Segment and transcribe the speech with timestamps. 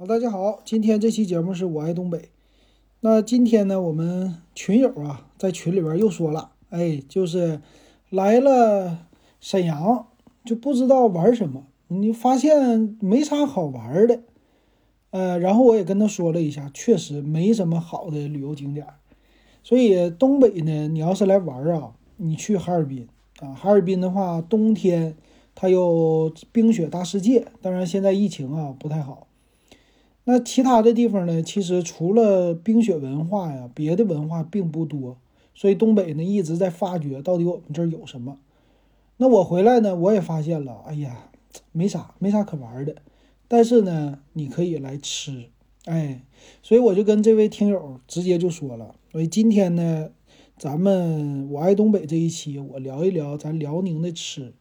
[0.00, 2.30] 好，大家好，今天这期节目是我爱东北。
[3.00, 7.60] 那今天呢，我们群友啊，在群里边又说了，哎，就是
[8.08, 9.06] 来了
[9.40, 10.06] 沈阳，
[10.42, 14.20] 就不知道玩什么，你发现没啥好玩的。
[15.10, 18.86] 呃，然后我也跟他说了一下，确实没什么好的旅游景点。
[19.62, 23.06] 所以东北呢，你要是来玩啊，你去哈尔滨
[23.40, 25.14] 啊，哈尔滨的话，冬天
[25.54, 29.26] 它有冰雪大世界，当然现在疫情啊不太好。
[30.30, 31.42] 那其他的地方呢？
[31.42, 35.18] 其实除了冰雪文化呀，别的文化并不多。
[35.54, 38.38] 所以东北呢一直在发掘到底我们这儿有什么。
[39.16, 41.30] 那我回来呢，我也发现了，哎呀，
[41.72, 42.94] 没啥，没啥可玩的。
[43.48, 45.46] 但是呢，你可以来吃，
[45.86, 46.22] 哎，
[46.62, 50.10] 所以我就跟这位听友直接就说了，所以今天呢，
[50.56, 54.52] 咱们我爱东北这一期，我聊一聊咱辽宁的吃。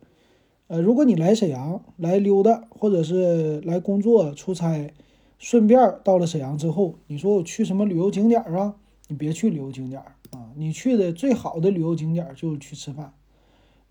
[0.66, 4.92] 呃，如果你来沈阳来溜达，或者是来工作出差。
[5.40, 8.76] 顺便到了沈阳之后，你说我去什么旅游景点啊？
[9.08, 10.00] 你别去旅游景点
[10.32, 13.14] 啊，你去的最好的旅游景点就是去吃饭，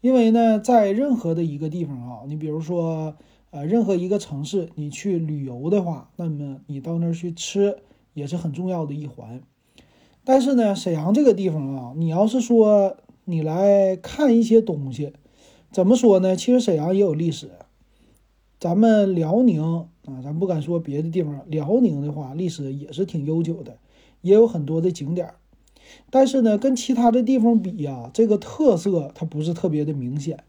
[0.01, 3.17] 因为呢，在任何的一个地方啊，你比如说
[3.51, 7.79] 呃，任何一个城市，你去旅游的话，那么你到那儿去吃
[8.13, 9.41] 也是很重要的一环。
[10.23, 15.15] 但是呢，沈阳这个地方啊，你要是说你来看一些东西，
[15.73, 16.37] 怎么说呢？
[16.37, 17.51] 其实沈阳也有历史，
[18.59, 19.87] 咱们辽宁。
[20.09, 23.77] 啊，咱不敢说别的地方，辽宁的话历史也是挺悠久的，
[24.23, 25.35] 也有很多的景点儿。
[26.09, 30.45] 但是呢，跟其他的地方比呀，这个特色它不是特别的明显。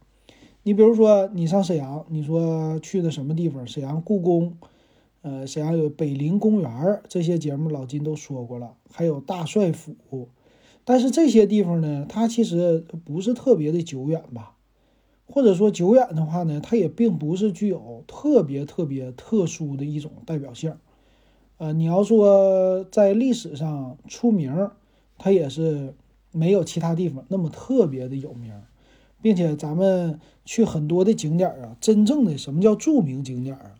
[0.64, 3.68] 你比如说，你上沈阳，你说去的什么地方？
[3.68, 4.54] 沈阳故宫，
[5.24, 10.30] 呃，沈阳有北陵公园这些节目老金都说过了，还有大帅府。
[10.86, 14.56] 但是这些地方呢，它其实不是特别的久远吧。
[15.32, 20.74] 或者说久远的话呢，它也并不是具有特别特别特殊的一种代表性。
[21.58, 24.72] 呃，你要说在历史上出名，
[25.18, 25.94] 它也是
[26.32, 28.54] 没有其他地方那么特别的有名，
[29.22, 33.76] 并且咱们去很多的景点啊，真正的什么叫著名景点啊？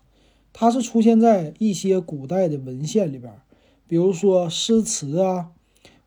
[0.52, 3.34] 它是出现在一些古代的文献里边，
[3.88, 5.52] 比如说诗词啊、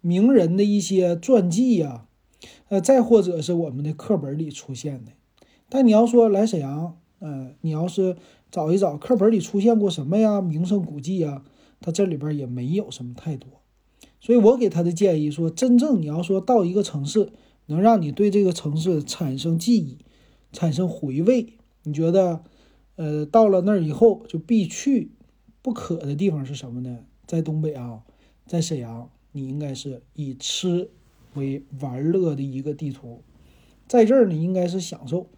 [0.01, 2.07] 名人的一些传记呀，
[2.69, 5.13] 呃，再或者是我们的课本里出现的。
[5.75, 8.15] 但你要说来沈阳，呃，你要是
[8.51, 11.43] 找一找课本里出现过什么呀，名胜古迹呀，
[11.81, 13.49] 它这里边也没有什么太多。
[14.21, 17.31] 所以我给他的建议说，真正你要说到一个城市，
[17.65, 19.97] 能让你对这个城市产生记忆、
[20.53, 22.45] 产生回味，你觉得，
[22.97, 25.13] 呃，到了那儿以后就必去
[25.63, 26.99] 不可的地方是什么呢？
[27.27, 28.03] 在东北啊，
[28.47, 30.91] 在沈阳，你应该是以吃
[31.33, 33.23] 为玩乐的一个地图，
[33.89, 35.29] 在这儿呢，应该是享受。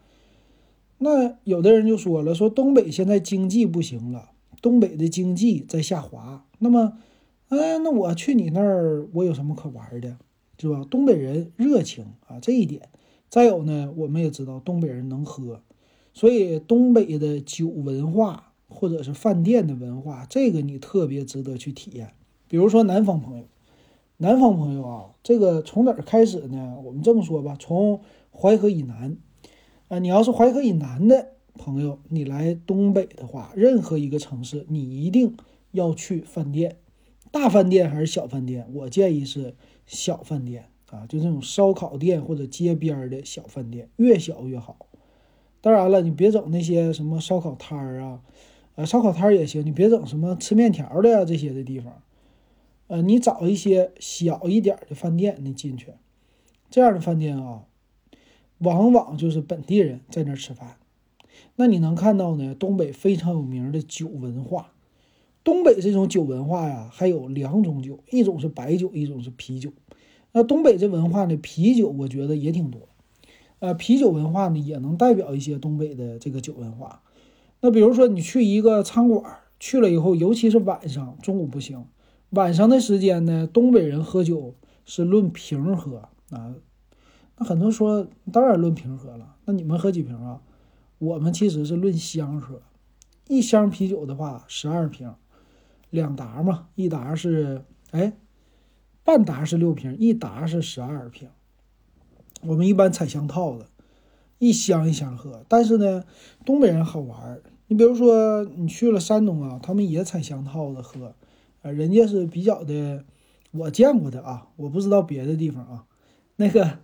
[0.99, 4.31] 那有的人就说了，说东北现在经济不行了，
[4.63, 6.47] 东北的经济在下滑。
[6.59, 6.99] 那么，
[7.49, 10.17] 哎，那我去你那儿，我有什么可玩的，
[10.59, 10.87] 是吧？
[10.89, 12.89] 东北人热情啊，这一点。
[13.29, 15.61] 再有呢，我们也知道东北人能喝，
[16.13, 22.13] 所以东北的酒文化或者是饭店的文化，这个你特别值得去体验。
[22.47, 23.45] 比如说南方朋友，
[24.19, 26.77] 南方朋友啊，这个从哪儿开始呢？
[26.85, 28.01] 我们这么说吧，从
[28.31, 29.17] 淮河以南。
[29.89, 35.37] 啊，你要是淮河以南的朋友，你来东北的话，任何一个城市，你一定
[35.73, 36.79] 要去饭店，
[37.31, 38.67] 大饭店还是小饭店？
[38.73, 39.55] 我建议是
[39.87, 44.87] 小饭店啊，就这种烧烤店或者街边的小饭店，越小越好。
[45.61, 48.23] 当然了，你别整那些什么烧烤摊儿啊，
[48.77, 52.03] 呃，烧烤摊儿也行，你别整什么吃面条的呀这些的地方。
[52.87, 55.89] 呃，你找一些小一点的饭店，你进去，
[56.71, 57.65] 这样的饭店啊。
[58.59, 60.77] 往往就是本地人在那儿吃饭，
[61.57, 62.55] 那你能看到呢？
[62.55, 64.73] 东北非常有名的酒文化，
[65.43, 69.73] 东北这种酒文化呀，还有两种酒，一种是白酒，一种是啤酒。
[70.33, 72.89] 那东北这文化呢，啤酒我觉得也挺多，
[73.59, 77.03] 呃，啤酒文化呢也能代表一些东北的这个酒文化。
[77.61, 81.85] 那比如说你去一个餐馆，去了以后，尤其是晚上，中午不行，
[82.31, 84.55] 晚上的时间呢，东北人喝酒
[84.85, 86.55] 是论瓶喝啊。
[87.37, 89.37] 那很多说，当然论瓶喝了。
[89.45, 90.41] 那你们喝几瓶啊？
[90.99, 92.63] 我们其实是论箱喝，
[93.29, 95.13] 一箱啤酒的话，十二瓶，
[95.91, 98.15] 两打嘛，一打是哎，
[99.03, 101.29] 半打是六瓶，一打是十二瓶。
[102.43, 103.67] 我们一般采箱套的，
[104.39, 105.45] 一箱一箱喝。
[105.49, 106.05] 但是呢，
[106.47, 111.15] 东北人好玩，你比如说你去了山东啊，他们也采箱套的喝，
[111.63, 113.05] 呃，人家是比较的，
[113.51, 115.85] 我见过的啊，我不知道别的地方啊，
[116.37, 116.79] 那个。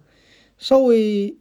[0.60, 1.38] 稍微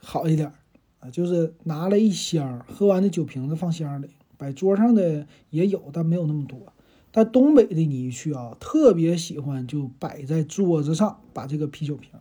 [0.00, 0.52] 好一点
[1.00, 6.72] 啊，就是拿了一箱喝完的酒瓶子放箱里，摆桌上的也有，但没有那么多。
[7.10, 12.12] 但东北的你一去啊，特别喜欢就摆在桌子上，把这个啤酒瓶，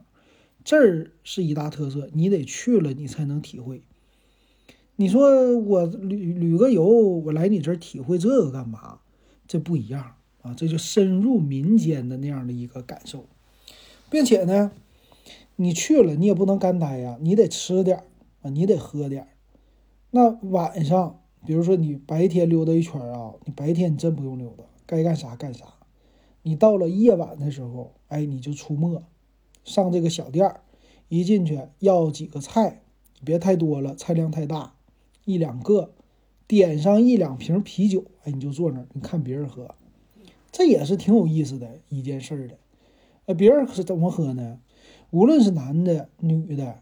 [0.63, 3.83] 这儿是一大特色，你得去了你才能体会。
[4.95, 8.99] 你说我旅旅个游，我来你这儿体会这个干嘛？
[9.47, 13.27] 这不一样啊，这就深入民间的那样的一个感受，
[14.09, 14.71] 并且呢，
[15.55, 18.03] 你去了你也不能干待呀，你得吃点
[18.41, 19.27] 啊，你得喝点。
[20.11, 25.65] 那晚上，比如说你白天溜达一圈啊，你白天你真不用溜达，该干啥干啥。
[26.41, 29.01] 你到了夜晚的时候，哎，你就出没，
[29.63, 30.55] 上这个小店，
[31.07, 32.81] 一进去要几个菜，
[33.23, 34.75] 别太多了，菜量太大。
[35.25, 35.93] 一两个，
[36.47, 39.73] 点上一两瓶啤酒，哎，你就坐那儿，你看别人喝，
[40.51, 42.57] 这也是挺有意思的一件事儿的。
[43.25, 44.59] 呃，别人是怎么喝呢？
[45.13, 46.81] 无论是男的女的，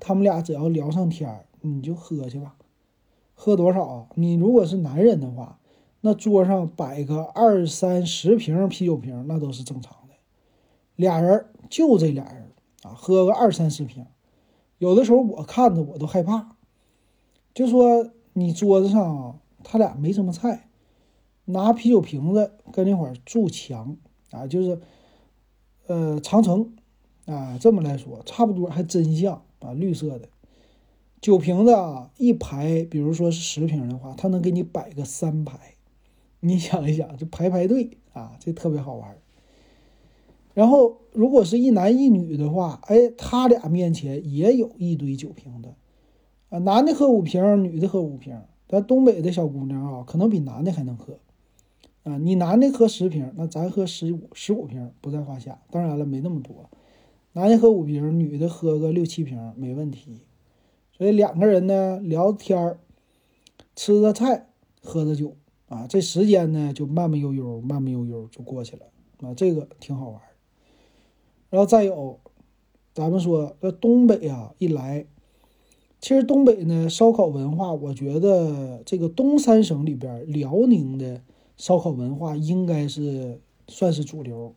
[0.00, 2.56] 他们俩只要聊上天儿，你就喝去吧。
[3.32, 4.06] 喝多少啊？
[4.16, 5.60] 你如果是男人的话，
[6.00, 10.14] 那桌上摆个二三十瓶啤酒瓶，那都是正常的。
[10.96, 12.50] 俩人就这俩人
[12.82, 14.04] 啊，喝个二三十瓶，
[14.78, 16.56] 有的时候我看着我都害怕。
[17.54, 20.68] 就说你桌子上啊，他俩没什么菜，
[21.44, 23.96] 拿啤酒瓶子跟那会儿筑墙
[24.32, 24.80] 啊，就是
[25.86, 26.74] 呃长城
[27.26, 30.28] 啊，这么来说差不多还真像啊，绿色的
[31.20, 35.74] 酒瓶子啊，一排，比如说是十瓶的话，他能给你摆个三排，
[36.40, 39.16] 你想一想，就排排队啊，这特别好玩。
[40.52, 45.74] 然后如果是一男一女的话，哎，他俩面前也有一堆酒瓶子。
[46.48, 48.40] 啊，男的喝五瓶，女的喝五瓶。
[48.66, 51.18] 咱东北的小姑娘啊，可能比男的还能喝。
[52.02, 55.60] 啊，你男的喝十瓶，那咱喝十五十五瓶不在话下。
[55.70, 56.68] 当然了，没那么多，
[57.32, 60.20] 男的喝五瓶，女的喝个六七瓶没问题。
[60.92, 62.78] 所以两个人呢聊天儿，
[63.76, 64.48] 吃着菜，
[64.82, 65.36] 喝着酒
[65.68, 68.86] 啊，这时间呢就慢慢悠悠，慢慢悠悠就过去了。
[69.20, 70.20] 啊，这个挺好玩。
[71.50, 72.18] 然后再有，
[72.92, 75.06] 咱们说这东北啊，一来。
[76.00, 81.22] 其实东北呢，烧烤文化，我觉得这个东三省里边，辽宁的
[81.56, 84.54] 烧烤文化应该是算是主流。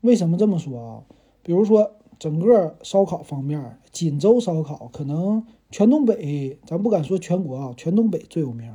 [0.00, 1.02] 为什么这么说啊？
[1.42, 8.72] 比如说整个烧烤方面，锦州烧烤可能全东北，咱不敢说全国啊，全东北最有名。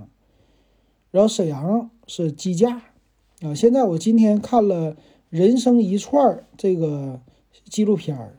[1.11, 2.81] 然后沈阳是鸡架
[3.39, 4.95] 啊，现在我今天看了
[5.29, 7.21] 《人生一串》这个
[7.63, 8.37] 纪录片儿，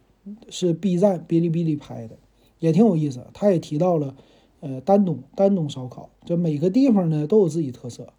[0.50, 2.18] 是 B 站哔哩哔哩拍的。
[2.58, 4.14] 也挺有意思，他也提到了，
[4.60, 8.12] 呃，丹东丹东烧烤，就每个地方呢都有自己特色，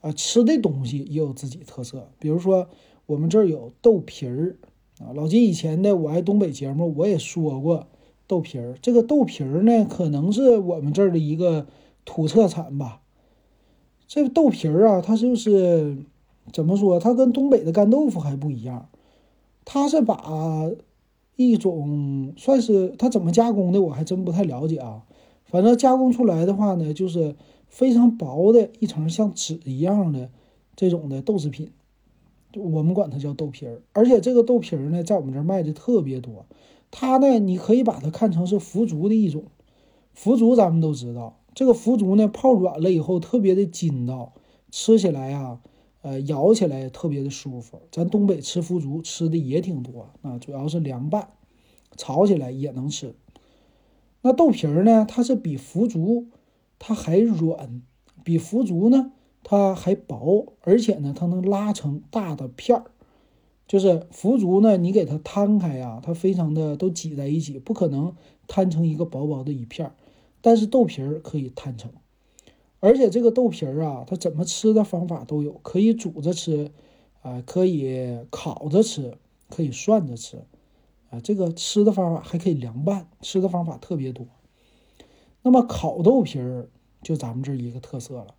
[0.00, 2.08] 啊，吃的东西也有自己特色。
[2.20, 2.68] 比如说
[3.06, 4.54] 我们这儿有豆皮儿，
[4.98, 7.86] 啊，老金以前的我爱东北节目我也说过
[8.26, 8.76] 豆皮儿。
[8.80, 11.66] 这个豆皮儿呢，可能是我们这儿的一个
[12.04, 13.02] 土特产吧。
[14.06, 15.98] 这个豆皮儿啊，它就是
[16.52, 16.98] 怎么说？
[16.98, 18.88] 它跟东北的干豆腐还不一样，
[19.64, 20.70] 它是把。
[21.38, 25.02] 一种算是它怎么加工的，我还真不太了解啊。
[25.44, 27.36] 反正加工出来的话呢，就是
[27.68, 30.30] 非常薄的一层像纸一样的
[30.74, 31.72] 这种的豆制品，
[32.56, 33.82] 我们管它叫豆皮儿。
[33.92, 36.46] 而且这个豆皮儿呢，在我们这儿卖的特别多。
[36.90, 39.44] 它呢，你可以把它看成是腐竹的一种。
[40.12, 44.32] 腐竹咱们都知道，这个腐竹呢泡软了以后特别的筋道，
[44.70, 45.60] 吃起来啊。
[46.02, 47.80] 呃，咬起来特别的舒服。
[47.90, 51.30] 咱东北吃腐竹吃的也挺多啊，主要是凉拌，
[51.96, 53.16] 炒起来也能吃。
[54.22, 56.28] 那豆皮儿呢，它是比腐竹
[56.78, 57.82] 它还软，
[58.22, 59.10] 比腐竹呢
[59.48, 62.90] 它还薄，而且呢它能拉成大的片儿。
[63.68, 68.12] 就是腐竹呢，你给它摊开呀，它非常的都挤在一起，不可能
[68.48, 69.94] 摊成一个薄薄的一片儿。
[70.40, 71.92] 但是豆皮儿可以摊成。
[72.80, 76.72] 而且这个豆皮儿啊，它怎么吃的方法都有，可以煮着吃，
[77.22, 79.16] 啊，可以烤着吃，
[79.48, 80.42] 可以涮着吃，
[81.10, 84.26] 啊，这个吃的方法还可以凉拌，吃的方法特别多。
[85.42, 86.68] 那么烤豆皮儿
[87.02, 88.34] 就咱们这一个特色了，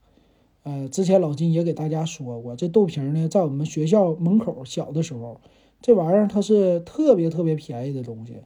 [0.64, 5.40] 呃，之前老金也给大家说过，这豆皮呢，在我们学校门口小的时候，
[5.82, 8.42] 这玩意儿它是特别特别便宜的东西，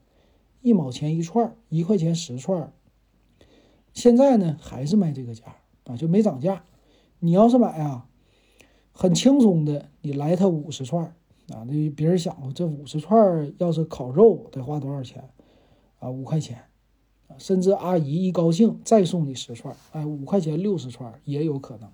[0.62, 2.72] 一毛钱一串，一块钱十串，
[3.94, 5.44] 现在呢还是卖这个价。
[5.86, 6.64] 啊，就没涨价。
[7.22, 8.06] 你要是买啊，
[8.92, 11.04] 很轻松的，你来它五十串
[11.50, 15.28] 啊，那别人想这五十串要是烤肉得花多少钱
[15.98, 16.12] 啊？
[16.12, 16.66] 五块钱，
[17.40, 21.90] 甚至阿姨一高兴再送你十串，哎，五块钱六十串也有可能。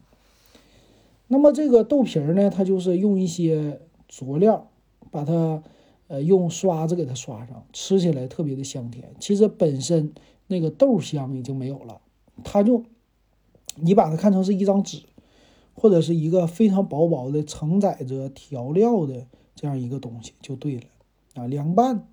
[1.27, 4.69] 那么这个豆皮儿呢，它就是用一些佐料
[5.12, 5.62] 把它
[6.07, 9.13] 呃用刷子给它刷上，吃起来特别的香甜。
[9.19, 10.13] 其实本身
[10.48, 12.01] 那个豆香已经没有了，
[12.43, 12.84] 它就。
[13.79, 15.03] 你把它看成是一张纸，
[15.75, 20.86] 或者是一个非常薄薄的承载着调料的这样一个东西就对了
[21.36, 21.46] 啊。
[21.46, 22.07] 凉拌，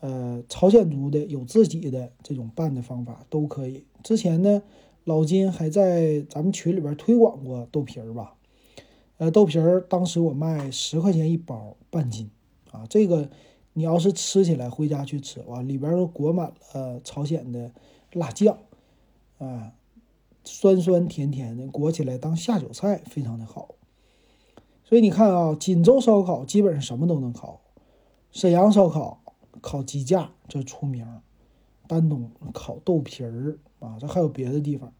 [0.00, 3.84] 呃，朝鲜族的有自己的这种拌的方法都可以。
[4.02, 4.62] 之前呢，
[5.04, 8.34] 老金还在咱们群里边推广过豆皮儿吧？
[9.18, 12.30] 呃，豆皮儿当时我卖十块钱一包半斤
[12.70, 13.30] 啊，这个
[13.72, 17.70] 你要是吃起来回家去吃哇，里边都裹满了朝鲜的
[18.12, 18.58] 辣酱
[19.38, 19.72] 啊。
[20.46, 23.76] 酸酸甜甜的，裹起来当下酒菜非常的好。
[24.84, 27.62] 所以你看啊，锦州烧烤基本上什么都能烤，
[28.30, 29.22] 沈阳烧烤
[29.62, 31.06] 烤鸡架这出名，
[31.86, 34.92] 丹东烤豆皮儿啊，这还有别的地方。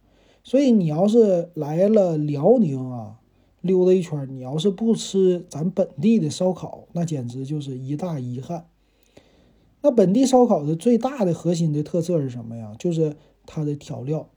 [0.43, 3.19] 所以你要是来了辽宁啊，
[3.65, 8.67] 溜达一圈，你要是不吃咱本地的烧烤，那简直就是一大遗憾。
[9.81, 12.75] 那本地烧烤的最大的核心的特色是什么呀？
[12.77, 14.29] 就是它的调料。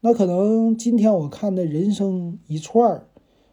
[0.00, 3.04] 那可能今天我看的人生一串，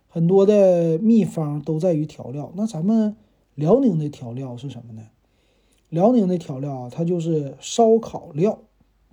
[0.07, 2.51] 很多的秘方都在于调料。
[2.55, 3.15] 那咱们
[3.55, 5.07] 辽宁的调料是什么呢？
[5.89, 8.59] 辽宁的调料啊，它就是烧烤料，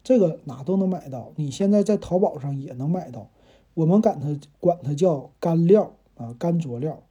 [0.02, 1.32] 这个哪都能买到。
[1.36, 3.30] 你现在在淘宝上也能买到。
[3.74, 7.02] 我们管它管它叫干料啊，干佐料。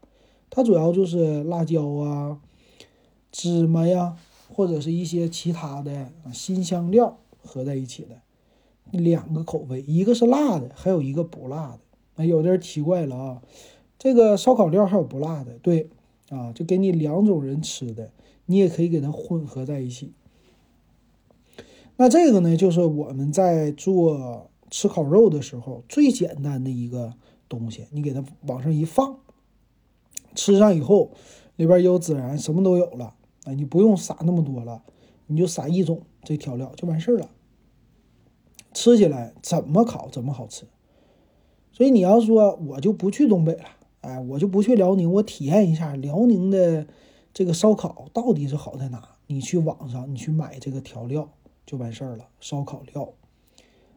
[0.49, 2.39] 它主要就是辣椒啊、
[3.31, 4.15] 芝麻呀，
[4.53, 8.21] 或者是一些其他的辛香料合在一起的。
[8.91, 11.79] 两个口味，一个是辣的，还有一个不辣的。
[12.15, 13.41] 那有的人奇怪了啊，
[13.97, 15.53] 这个烧烤料还有不辣的？
[15.63, 15.89] 对，
[16.29, 18.11] 啊，就给你两种人吃的，
[18.45, 20.13] 你也可以给它混合在一起。
[21.97, 27.13] 那这个呢，就是我们在做吃烤肉的时候最简单的一个
[27.47, 29.19] 东西，你给它往上一放，
[30.33, 31.11] 吃上以后
[31.57, 33.13] 里边有孜然，什么都有了。
[33.43, 34.81] 哎，你不用撒那么多了，
[35.27, 37.29] 你就撒一种这调料就完事儿了。
[38.73, 40.65] 吃起来怎么烤怎么好吃，
[41.71, 43.65] 所以你要说我就不去东北了，
[44.01, 46.87] 哎，我就不去辽宁，我体验一下辽宁的
[47.31, 49.09] 这个烧烤到底是好在哪？
[49.27, 51.29] 你去网上你去买这个调料
[51.63, 53.13] 就完事儿了，烧烤料，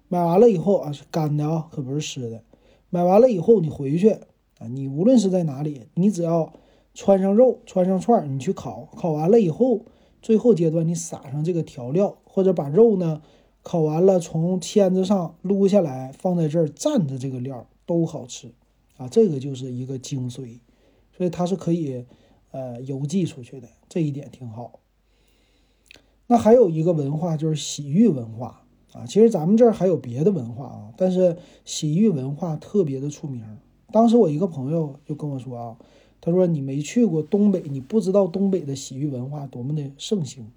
[0.09, 2.43] 买完了以后啊是干的啊，可不是湿的。
[2.91, 6.53] 买完了以后你回去啊，你无论是在哪里，你只要
[6.95, 9.81] 穿上肉穿上串，你去烤，烤完了以后，
[10.23, 13.23] 最后阶段你撒上这个调料，或者把肉呢。
[13.63, 18.53] 烤完了，从签子上撸下来，放在这儿蘸着这个料都好吃，
[18.97, 20.61] 啊，这个就是一个精髓，
[21.17, 22.05] 所以它是可以，
[22.53, 24.79] 呃，邮寄出去的，这一点挺好。
[26.29, 28.65] 那还有一个文化就是洗浴文化
[28.97, 33.45] 啊，其实咱们这儿还有别的文化啊，但是洗浴文化特别的出名。
[33.93, 35.77] 当时我一个朋友就跟我说啊，
[36.21, 40.51] 他说你没去过东北，你不知道东北的洗浴文化多么的盛行。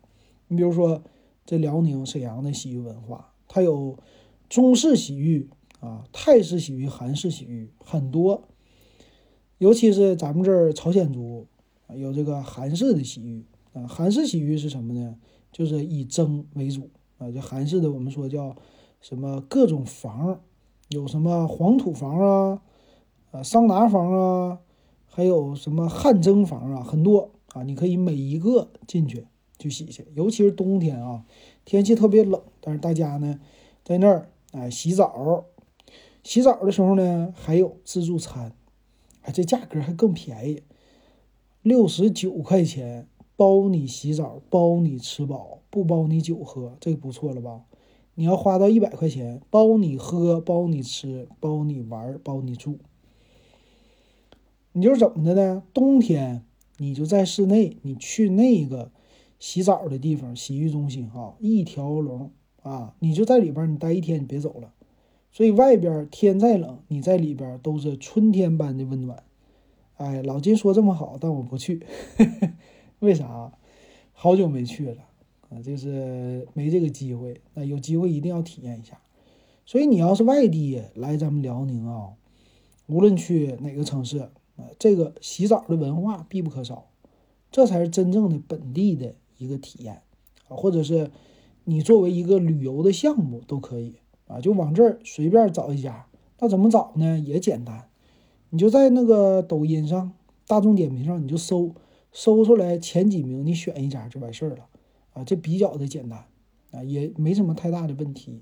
[0.48, 1.01] 你比如说。
[1.46, 3.98] 这辽宁沈阳的洗浴文化，它有
[4.50, 8.43] 中式洗浴啊、泰式洗浴、韩式洗浴很多，
[9.58, 11.48] 尤其是咱们这儿朝鲜族
[11.96, 13.43] 有这个韩式的洗浴
[13.74, 13.88] 啊。
[13.88, 15.15] 韩式洗浴是什么呢？
[15.51, 16.88] 就是以蒸为主
[17.20, 17.30] 啊。
[17.32, 18.56] 就韩式的，我们说叫
[19.00, 20.40] 什么各种房，
[20.88, 22.62] 有什么黄土房啊、
[23.30, 24.60] 呃桑拿房啊，
[25.06, 27.62] 还有什么汗蒸房啊，很多啊。
[27.62, 29.28] 你可以每一个进去。
[29.62, 31.26] 去洗去，尤其是冬天啊，
[31.66, 33.38] 天气特别冷，但是大家呢，
[33.84, 35.44] 在那儿哎洗澡，
[36.24, 38.54] 洗澡的时候呢还有自助餐，
[39.22, 40.64] 哎这价格还更便宜，
[41.62, 43.09] 六十九块钱
[43.39, 47.62] 包你洗澡，包你吃饱，不包你酒喝，这个不错了吧？
[48.15, 52.79] 你要花到一百块钱，包你喝，包你吃，包你玩，包你住。
[54.74, 55.63] 你就是怎么的呢？
[55.74, 56.43] 冬天
[56.79, 58.91] 你就在室内，你去那个。
[59.39, 62.29] 洗澡的地方，洗浴中心哈，一条龙
[62.62, 64.74] 啊，你就在里边，你待一天，你别走了。
[65.31, 69.24] 所以外边天再冷，你在里边都是春天般的温暖。
[69.96, 71.86] 哎，老金说这么好，但我不去，
[73.00, 73.51] 为啥？
[74.13, 75.03] 好久没去了
[75.50, 77.41] 啊，就是没这个机会。
[77.53, 79.00] 那有机会一定要体验一下。
[79.65, 82.13] 所以你要是外地来咱们辽宁啊，
[82.88, 84.18] 无论去哪个城市
[84.58, 86.88] 啊，这个洗澡的文化必不可少，
[87.51, 89.15] 这才是真正的本地的。
[89.39, 90.01] 一个体验
[90.50, 91.12] 啊，或者是
[91.63, 93.96] 你作为一个旅游的项目都可以
[94.27, 96.08] 啊，就往这儿随便找一家。
[96.39, 97.18] 那怎么找呢？
[97.18, 97.88] 也简单，
[98.50, 100.12] 你就在那个抖音上、
[100.46, 101.74] 大众点评上，你就搜
[102.12, 104.68] 搜出来前几名，你选一家就完事儿了
[105.13, 105.24] 啊。
[105.24, 106.25] 这比较的简单
[106.72, 108.42] 啊，也没什么太大的问题。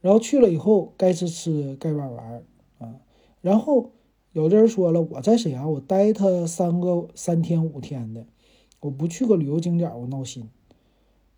[0.00, 2.44] 然后去了以后，该吃吃，该玩玩
[2.78, 2.96] 啊。
[3.40, 3.92] 然后
[4.32, 8.26] 有的人说了，我在沈阳，我待他三个三天五天的。
[8.80, 10.48] 我不去个旅游景点，我闹心。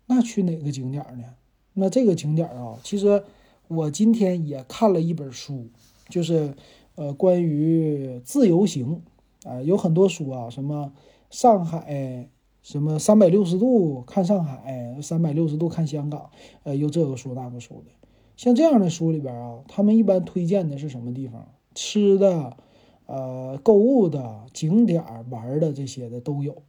[0.07, 1.35] 那去哪个景点呢？
[1.73, 3.23] 那这个景点啊，其实
[3.67, 5.67] 我今天也看了一本书，
[6.09, 6.55] 就是
[6.95, 9.03] 呃关于自由行
[9.43, 10.93] 啊，有很多书啊，什么
[11.29, 12.29] 上海
[12.61, 16.29] 什么三百六十度看上海，三百六十度看香港，
[16.63, 17.91] 呃，又这个书那个书的。
[18.37, 21.47] 像这样的书里边啊，他们一般推荐的是什么地方？
[21.73, 22.57] 吃的，
[23.05, 26.63] 呃，购物的景点玩的这些的都有，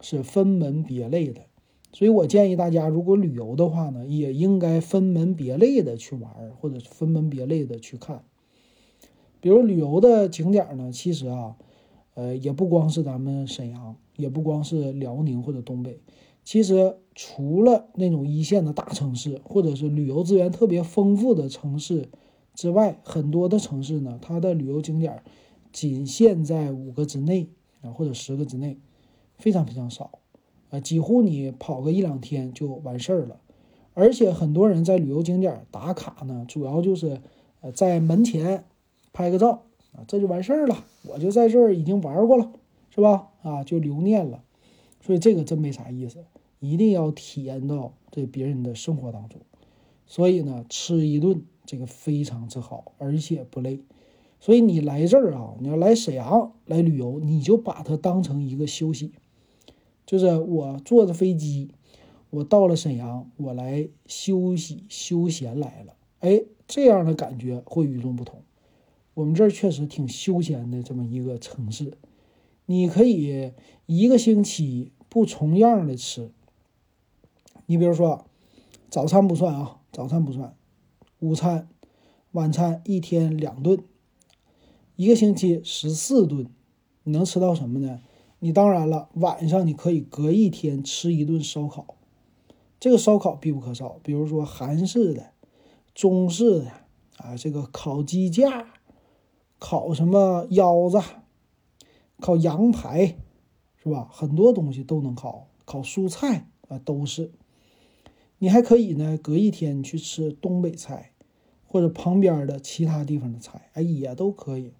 [0.00, 1.42] 是分门别类的。
[1.92, 8.22] 所以我建议大家，如果旅游的话呢，也应该分门别类的去玩，或者分门别类的去看。
[9.40, 11.56] 比如旅游的景点呢，其实啊，
[12.18, 16.00] 呃，也不光是咱们沈阳，也不光是辽宁或者东北。
[16.42, 22.08] 其实除了那种一线的大城市，或者是旅游资源特别丰富的城市
[22.54, 25.22] 之外，很多的城市呢，它的旅游景点
[25.72, 27.50] 仅限在五个之内
[27.82, 28.78] 啊，或者十个之内，
[29.36, 30.18] 非常非常少。
[30.70, 33.38] 啊，几乎你跑个一两天就完事儿了，
[33.94, 37.20] 而且很多人在旅游景点打卡呢，主要就是
[37.60, 38.64] 呃在门前
[39.12, 39.62] 拍个照
[40.06, 40.84] 这就完事儿了。
[41.04, 42.52] 我就在这儿已经玩过了，
[42.90, 43.28] 是吧？
[43.42, 44.42] 啊，就留念了。
[45.00, 46.24] 所以这个真没啥意思，
[46.60, 49.40] 一定要体验到这别人的生活当中。
[50.06, 53.80] 所以呢，吃一顿这个非常之好，而且不累。
[54.40, 59.12] 所以你来这儿啊，你要来沈阳来旅游，你就把它当成一个休息。
[60.06, 61.70] 就是我坐着飞机，
[62.30, 68.40] 我到了沈阳，我来休息休闲来了，哎，这样的感觉会与众不同。
[69.18, 71.98] 我们这儿确实挺休闲的这么一个城市，
[72.66, 73.52] 你可以
[73.86, 76.30] 一个星期不重样的吃。
[77.66, 78.26] 你比如说，
[78.88, 80.54] 早餐不算啊，早餐不算，
[81.18, 81.68] 午餐、
[82.30, 83.82] 晚餐一天两顿，
[84.94, 86.46] 一个星期十四顿，
[87.02, 88.00] 你能吃到什么呢？
[88.38, 91.96] 你当然了，晚上你可以隔一天吃一顿烧烤，
[92.78, 93.98] 这个烧烤必不可少。
[94.04, 95.32] 比如说韩式的、
[95.92, 96.70] 中式的
[97.16, 98.74] 啊，这个烤鸡架、
[99.58, 101.00] 烤什么腰子、
[102.20, 103.16] 烤羊排，
[103.82, 104.08] 是吧？
[104.10, 107.32] 很多东西都能烤，烤蔬菜啊都是。
[108.38, 111.12] 你还可以呢，隔一天去吃东北菜，
[111.66, 114.72] 或者旁边的其他地方的菜，哎，也都可以。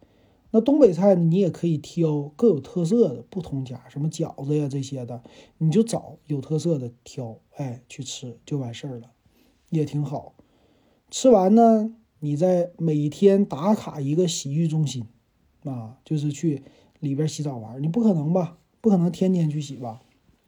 [0.50, 5.22] 那东北菜你也可以挑各有特色的不同家，什么饺子呀这些的，
[5.58, 9.10] 你就找有特色的挑，哎，去吃就完事儿了，
[9.70, 10.34] 也挺好。
[11.10, 15.06] 吃完呢，你在每天打卡一个洗浴中心，
[15.64, 16.62] 啊，就是去
[17.00, 17.82] 里边洗澡玩。
[17.82, 18.58] 你不可能吧？
[18.80, 20.00] 不可能天天去洗吧？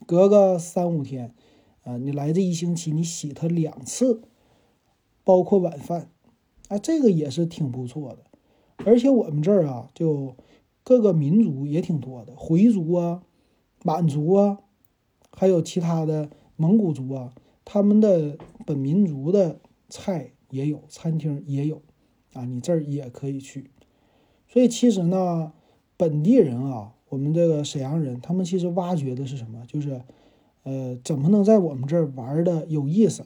[0.07, 1.35] 隔个三五天，
[1.83, 4.23] 啊，你来这一星期你洗它两次，
[5.23, 6.11] 包括晚饭，
[6.69, 8.25] 啊，这个也是挺不错的。
[8.85, 10.35] 而且我们这儿啊，就
[10.83, 13.23] 各个民族也挺多的，回族啊、
[13.85, 14.59] 满族啊，
[15.31, 17.33] 还有其他的蒙古族啊，
[17.65, 21.83] 他们的本民族的菜也有，餐厅也有，
[22.33, 23.71] 啊，你这儿也可以去。
[24.49, 25.53] 所以其实呢，
[25.97, 29.65] 本地人啊，我们这个沈阳人，他们其实挖掘的是什么？
[29.67, 30.03] 就是，
[30.65, 33.25] 呃，怎么能在我们这儿玩的有意思？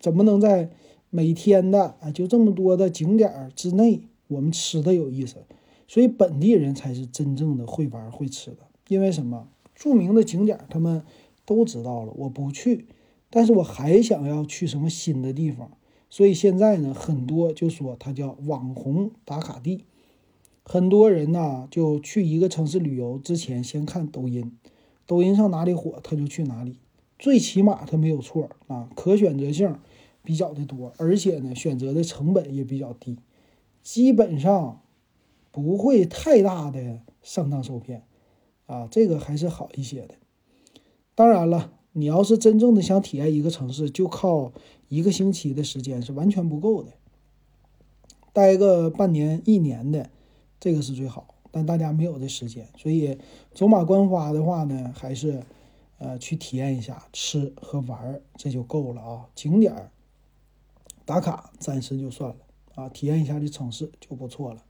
[0.00, 0.70] 怎么能在
[1.10, 4.02] 每天的啊，就这么多的景点之内？
[4.28, 5.36] 我们吃的有意思，
[5.86, 8.58] 所以本地人才是真正的会玩会吃的。
[8.88, 9.48] 因为什么？
[9.74, 11.02] 著名的景点他们
[11.46, 12.86] 都知道了，我不去，
[13.30, 15.70] 但是我还想要去什么新的地方。
[16.10, 19.84] 所以现在呢，很多就说它叫网红打卡地。
[20.64, 24.56] 很多人呢就去一个城市旅游之前，先看抖音，
[25.06, 26.78] 抖音上哪里火他就去哪里。
[27.18, 29.78] 最起码他没有错啊，可选择性
[30.22, 33.18] 比较的多，而且呢选择的成本也比较低。
[33.82, 34.82] 基本上
[35.50, 38.04] 不会太大的上当受骗，
[38.66, 40.14] 啊，这个还是好一些的。
[41.14, 44.52] 当然了，你要是真正的想体验一个城市，就靠
[44.88, 46.92] 一个星期的时间是完全不够的，
[48.32, 50.10] 待个半年、一年的，
[50.60, 51.34] 这个是最好。
[51.50, 53.18] 但大家没有这时间，所以
[53.52, 55.42] 走马观花的话呢，还是
[55.98, 59.28] 呃去体验一下吃和玩这就够了啊。
[59.34, 59.90] 景点
[61.04, 62.36] 打卡暂时就算了。
[62.74, 64.62] 啊，体验一下这城市就不错了。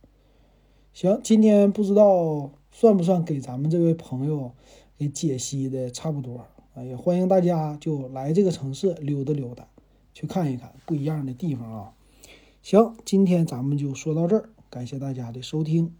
[0.94, 4.52] 行，今天不知道算不算给咱们这位朋友
[4.96, 6.46] 给解析的差不多
[6.84, 9.66] 也欢迎大家就来这个城市溜达溜达，
[10.14, 11.92] 去看一看不一样的地方啊。
[12.62, 15.94] 行，今天咱们就说到这儿，感谢大家的收听。